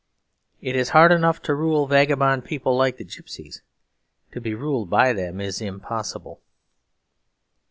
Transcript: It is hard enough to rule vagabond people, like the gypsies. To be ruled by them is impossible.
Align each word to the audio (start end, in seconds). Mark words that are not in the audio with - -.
It 0.61 0.75
is 0.75 0.89
hard 0.97 1.11
enough 1.11 1.43
to 1.43 1.53
rule 1.53 1.85
vagabond 1.85 2.43
people, 2.43 2.75
like 2.75 2.97
the 2.97 3.05
gypsies. 3.05 3.61
To 4.31 4.41
be 4.41 4.55
ruled 4.55 4.89
by 4.89 5.13
them 5.13 5.39
is 5.39 5.61
impossible. 5.61 6.41